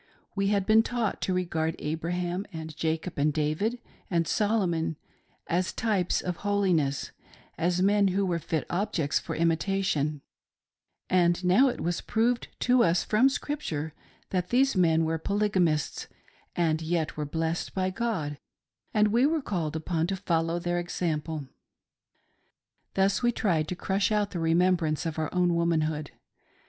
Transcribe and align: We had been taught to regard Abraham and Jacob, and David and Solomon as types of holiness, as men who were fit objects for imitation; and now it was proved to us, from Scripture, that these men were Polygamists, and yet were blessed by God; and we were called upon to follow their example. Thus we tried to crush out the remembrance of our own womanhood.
We 0.35 0.47
had 0.47 0.65
been 0.65 0.81
taught 0.81 1.21
to 1.21 1.33
regard 1.35 1.75
Abraham 1.77 2.47
and 2.51 2.75
Jacob, 2.75 3.19
and 3.19 3.31
David 3.31 3.77
and 4.09 4.27
Solomon 4.27 4.95
as 5.45 5.71
types 5.71 6.21
of 6.21 6.37
holiness, 6.37 7.11
as 7.55 7.83
men 7.83 8.07
who 8.07 8.25
were 8.25 8.39
fit 8.39 8.65
objects 8.67 9.19
for 9.19 9.35
imitation; 9.35 10.21
and 11.07 11.45
now 11.45 11.67
it 11.67 11.81
was 11.81 12.01
proved 12.01 12.47
to 12.61 12.83
us, 12.83 13.03
from 13.03 13.29
Scripture, 13.29 13.93
that 14.31 14.49
these 14.49 14.75
men 14.75 15.05
were 15.05 15.19
Polygamists, 15.19 16.07
and 16.55 16.81
yet 16.81 17.15
were 17.15 17.23
blessed 17.23 17.75
by 17.75 17.91
God; 17.91 18.39
and 18.95 19.09
we 19.09 19.27
were 19.27 19.39
called 19.39 19.75
upon 19.75 20.07
to 20.07 20.15
follow 20.15 20.57
their 20.57 20.79
example. 20.79 21.47
Thus 22.95 23.21
we 23.21 23.31
tried 23.31 23.67
to 23.67 23.75
crush 23.75 24.11
out 24.11 24.31
the 24.31 24.39
remembrance 24.39 25.05
of 25.05 25.19
our 25.19 25.31
own 25.31 25.53
womanhood. 25.53 26.09